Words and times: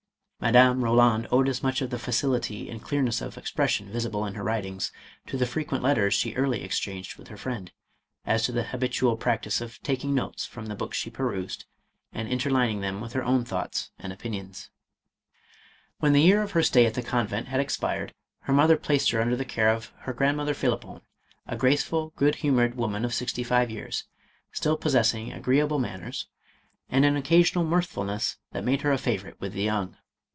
Madame 0.43 0.79
Eoland 0.81 1.27
owed 1.31 1.47
as 1.47 1.61
much 1.61 1.83
of 1.83 1.91
the 1.91 1.99
facility 1.99 2.67
and 2.67 2.81
clearness 2.81 3.21
of 3.21 3.37
expression 3.37 3.91
visible 3.91 4.25
in 4.25 4.33
her 4.33 4.41
writings, 4.43 4.91
to 5.27 5.37
the 5.37 5.45
frequent 5.45 5.83
letters 5.83 6.15
she 6.15 6.33
early 6.33 6.63
exchanged 6.63 7.15
with 7.15 7.27
her 7.27 7.37
friend, 7.37 7.71
as 8.25 8.41
to 8.43 8.51
the 8.51 8.63
habitual 8.63 9.15
practice 9.15 9.61
of 9.61 9.79
taking 9.83 10.15
notes 10.15 10.43
from 10.43 10.65
the 10.65 10.73
books 10.73 10.97
she 10.97 11.11
perused, 11.11 11.65
and 12.11 12.27
interlining 12.27 12.81
them 12.81 12.99
with 13.01 13.13
her 13.13 13.23
own 13.23 13.45
thoughts 13.45 13.91
and 13.99 14.11
opinions. 14.11 14.71
When 15.99 16.11
the 16.11 16.23
year 16.23 16.41
of 16.41 16.53
her 16.53 16.63
stay 16.63 16.87
at 16.87 16.95
the 16.95 17.03
convent 17.03 17.49
had 17.49 17.59
ex 17.59 17.77
pired, 17.77 18.11
her 18.39 18.53
mother 18.53 18.77
placed 18.77 19.11
her 19.11 19.21
under 19.21 19.35
the 19.35 19.45
care 19.45 19.69
of 19.69 19.91
her 19.99 20.11
grandmother 20.11 20.55
Phlippon, 20.55 21.01
a 21.45 21.55
graceful, 21.55 22.13
good 22.15 22.33
humored 22.37 22.71
little 22.71 22.79
woman 22.81 23.05
of 23.05 23.13
sixty 23.13 23.43
five 23.43 23.69
years, 23.69 24.05
still 24.51 24.75
possessing 24.75 25.31
agreeable 25.31 25.77
21 25.77 25.83
HI 25.83 25.85
182 25.85 25.85
.MADAME 25.85 26.01
KOLAND. 26.01 26.89
manners, 26.89 26.89
and 26.89 27.05
an 27.05 27.15
occasional 27.15 27.63
mirthfulness 27.63 28.37
that 28.53 28.63
made 28.65 28.81
her 28.81 28.91
a 28.91 28.97
favorite 28.97 29.39
with 29.39 29.53
the 29.53 29.61
young. 29.61 29.97